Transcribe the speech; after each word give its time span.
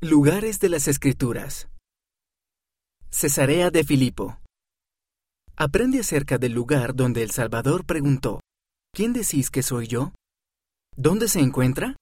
Lugares 0.00 0.60
de 0.60 0.68
las 0.68 0.86
Escrituras. 0.86 1.68
Cesarea 3.10 3.72
de 3.72 3.82
Filipo. 3.82 4.38
Aprende 5.56 5.98
acerca 5.98 6.38
del 6.38 6.52
lugar 6.52 6.94
donde 6.94 7.24
el 7.24 7.32
Salvador 7.32 7.84
preguntó, 7.84 8.38
¿Quién 8.94 9.12
decís 9.12 9.50
que 9.50 9.64
soy 9.64 9.88
yo? 9.88 10.12
¿Dónde 10.96 11.26
se 11.26 11.40
encuentra? 11.40 11.96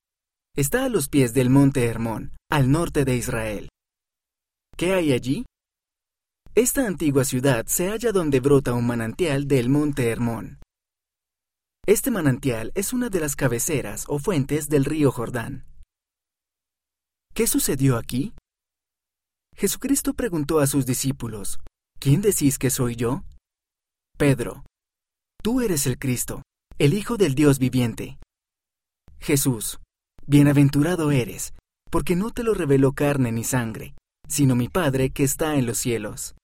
Está 0.55 0.85
a 0.85 0.91
los 0.91 1.09
pies 1.09 1.33
del 1.33 1.49
monte 1.49 1.87
Hermón, 1.87 2.37
al 2.51 2.71
norte 2.71 3.07
de 3.07 3.17
Israel. 3.17 3.71
¿Qué 4.77 4.93
hay 4.93 5.15
allí? 5.15 5.47
Esta 6.55 6.87
antigua 6.87 7.25
ciudad 7.25 7.65
se 7.65 7.89
halla 7.89 8.13
donde 8.13 8.41
brota 8.41 8.75
un 8.75 8.87
manantial 8.87 9.49
del 9.49 9.71
monte 9.71 10.11
Hermón. 10.11 10.59
Este 11.87 12.11
manantial 12.11 12.73
es 12.75 12.93
una 12.93 13.09
de 13.09 13.21
las 13.21 13.37
cabeceras 13.37 14.05
o 14.09 14.19
fuentes 14.19 14.69
del 14.69 14.85
río 14.85 15.11
Jordán. 15.11 15.65
¿Qué 17.37 17.47
sucedió 17.47 17.99
aquí? 17.99 18.33
Jesucristo 19.55 20.15
preguntó 20.15 20.59
a 20.59 20.67
sus 20.67 20.87
discípulos, 20.87 21.61
¿quién 22.01 22.23
decís 22.23 22.59
que 22.59 22.71
soy 22.71 22.97
yo? 22.97 23.25
Pedro, 24.17 24.65
tú 25.43 25.61
eres 25.61 25.87
el 25.87 25.99
Cristo, 25.99 26.41
el 26.79 26.95
Hijo 26.95 27.19
del 27.19 27.35
Dios 27.35 27.59
viviente. 27.59 28.19
Jesús, 29.21 29.81
bienaventurado 30.27 31.11
eres, 31.11 31.53
porque 31.91 32.17
no 32.17 32.31
te 32.31 32.43
lo 32.43 32.55
reveló 32.55 32.93
carne 32.93 33.33
ni 33.33 33.45
sangre, 33.45 33.95
sino 34.27 34.57
mi 34.57 34.71
Padre 34.71 35.11
que 35.11 35.23
está 35.23 35.57
en 35.57 35.67
los 35.67 35.77
cielos. 35.77 36.37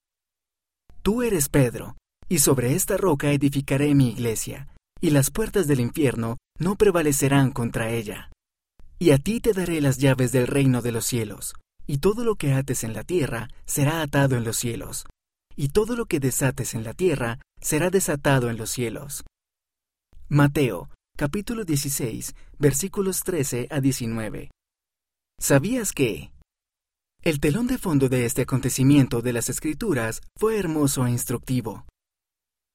Tú 1.01 1.23
eres 1.23 1.49
Pedro, 1.49 1.97
y 2.29 2.37
sobre 2.37 2.75
esta 2.75 2.97
roca 2.97 3.31
edificaré 3.31 3.95
mi 3.95 4.09
iglesia, 4.09 4.67
y 5.01 5.09
las 5.09 5.31
puertas 5.31 5.65
del 5.65 5.79
infierno 5.79 6.37
no 6.59 6.75
prevalecerán 6.75 7.49
contra 7.49 7.89
ella. 7.89 8.29
Y 9.03 9.11
a 9.11 9.17
ti 9.17 9.41
te 9.41 9.51
daré 9.51 9.81
las 9.81 9.97
llaves 9.97 10.31
del 10.31 10.47
reino 10.47 10.81
de 10.81 10.93
los 10.93 11.05
cielos, 11.05 11.55
y 11.85 11.97
todo 11.97 12.23
lo 12.23 12.35
que 12.35 12.53
ates 12.53 12.85
en 12.85 12.93
la 12.93 13.03
tierra 13.03 13.49
será 13.65 14.01
atado 14.01 14.37
en 14.37 14.45
los 14.45 14.55
cielos, 14.55 15.07
y 15.57 15.67
todo 15.67 15.97
lo 15.97 16.05
que 16.05 16.21
desates 16.21 16.73
en 16.73 16.85
la 16.85 16.93
tierra 16.93 17.41
será 17.59 17.89
desatado 17.89 18.49
en 18.49 18.55
los 18.55 18.69
cielos. 18.69 19.25
Mateo, 20.29 20.89
capítulo 21.17 21.65
16, 21.65 22.33
versículos 22.57 23.23
13 23.25 23.67
a 23.69 23.81
19. 23.81 24.51
¿Sabías 25.37 25.91
que? 25.91 26.31
El 27.23 27.41
telón 27.41 27.67
de 27.67 27.77
fondo 27.77 28.07
de 28.07 28.25
este 28.25 28.43
acontecimiento 28.43 29.21
de 29.21 29.33
las 29.33 29.49
Escrituras 29.49 30.21
fue 30.39 30.57
hermoso 30.57 31.05
e 31.05 31.11
instructivo. 31.11 31.85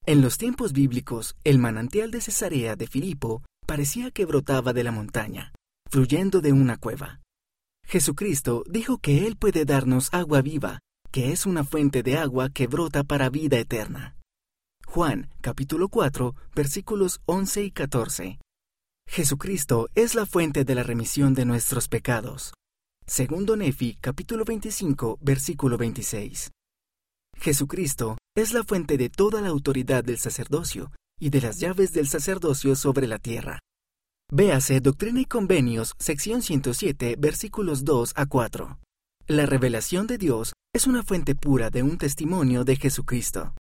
En 0.05 0.21
los 0.21 0.37
tiempos 0.37 0.75
bíblicos, 0.75 1.39
el 1.45 1.59
manantial 1.59 2.11
de 2.11 2.21
Cesarea 2.21 2.77
de 2.77 2.87
Filipo 2.87 3.45
parecía 3.67 4.11
que 4.11 4.27
brotaba 4.27 4.75
de 4.75 4.85
la 4.85 4.93
montaña 4.93 5.55
fluyendo 5.89 6.41
de 6.41 6.53
una 6.53 6.77
cueva. 6.77 7.21
Jesucristo 7.85 8.65
dijo 8.69 8.99
que 8.99 9.27
Él 9.27 9.37
puede 9.37 9.65
darnos 9.65 10.13
agua 10.13 10.43
viva, 10.43 10.81
que 11.11 11.33
es 11.33 11.47
una 11.47 11.65
fuente 11.65 12.03
de 12.03 12.19
agua 12.19 12.51
que 12.51 12.67
brota 12.67 13.05
para 13.05 13.31
vida 13.31 13.59
eterna. 13.59 14.17
Juan 14.87 15.31
capítulo 15.41 15.89
4 15.89 16.35
versículos 16.55 17.21
11 17.27 17.65
y 17.65 17.71
14. 17.71 18.39
Jesucristo 19.07 19.89
es 19.95 20.15
la 20.15 20.27
fuente 20.27 20.65
de 20.65 20.75
la 20.75 20.83
remisión 20.83 21.35
de 21.35 21.47
nuestros 21.47 21.89
pecados. 21.89 22.53
Segundo 23.07 23.57
Nefi 23.57 23.97
capítulo 24.01 24.45
25 24.45 25.19
versículo 25.23 25.79
26. 25.79 26.51
Jesucristo 27.37 28.19
es 28.37 28.53
la 28.53 28.65
fuente 28.65 28.99
de 28.99 29.09
toda 29.09 29.41
la 29.41 29.49
autoridad 29.49 30.05
del 30.05 30.19
sacerdocio 30.19 30.93
y 31.19 31.31
de 31.31 31.41
las 31.41 31.59
llaves 31.59 31.93
del 31.93 32.09
sacerdocio 32.09 32.77
sobre 32.77 33.07
la 33.07 33.19
tierra. 33.19 33.61
Véase 34.31 34.81
Doctrina 34.81 35.23
y 35.23 35.25
Convenios, 35.25 35.95
sección 35.99 36.43
107, 36.43 37.17
versículos 37.19 37.87
2 37.87 38.13
a 38.15 38.27
4. 38.27 38.79
La 39.27 39.47
revelación 39.47 40.07
de 40.07 40.19
Dios 40.19 40.53
es 40.75 40.87
una 40.87 41.03
fuente 41.03 41.35
pura 41.35 41.71
de 41.71 41.83
un 41.83 41.97
testimonio 41.97 42.65
de 42.65 42.77
Jesucristo. 42.77 43.55